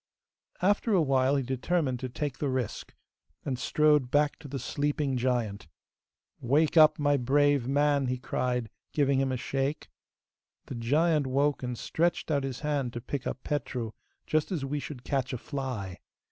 [0.63, 2.95] After a while, he determined to take the risk,
[3.45, 5.67] and strode back to the sleeping giant.
[6.39, 9.89] 'Wake up, my brave man!' he cried, giving him a shake.
[10.65, 13.91] The giant woke and stretched out his hand to pick up Petru,
[14.25, 15.99] just as we should catch a fly.